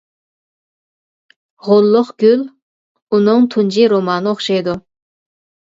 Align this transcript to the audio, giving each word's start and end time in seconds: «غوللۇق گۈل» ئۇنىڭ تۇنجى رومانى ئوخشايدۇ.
«غوللۇق 1.67 2.11
گۈل» 2.25 2.43
ئۇنىڭ 3.11 3.47
تۇنجى 3.53 3.87
رومانى 3.95 4.35
ئوخشايدۇ. 4.35 4.81